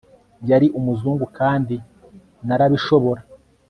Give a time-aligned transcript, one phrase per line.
[0.49, 1.75] Yari umuzungu kandi
[2.47, 3.21] narabishobora